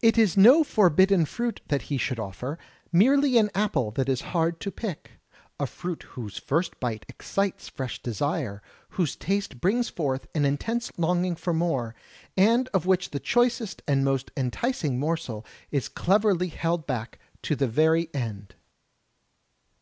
[0.00, 2.56] It is no forbidden fruit that he should ofiFer,
[2.90, 5.08] merely an apple that is hard to pick^—
[5.60, 8.62] a fruit whose first bite excites fresh desire,
[8.96, 11.94] whose taste brings forth an intense longing for more,
[12.34, 17.68] and of which the choicest and most enticing morsel is cleverly held back to the
[17.68, 18.54] very end.